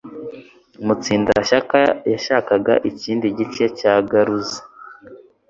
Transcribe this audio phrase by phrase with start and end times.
[0.85, 1.79] Mutsindashyaka
[2.11, 4.59] yashakaga ikindi gice cya garuzi.